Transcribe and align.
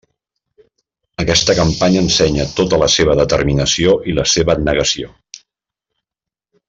Aquesta 1.23 1.55
campanya 1.59 2.01
ensenya 2.05 2.47
tota 2.61 2.79
la 2.85 2.87
seva 2.95 3.17
determinació 3.21 3.95
i 4.13 4.17
la 4.21 4.27
seva 4.35 4.55
abnegació. 4.57 5.13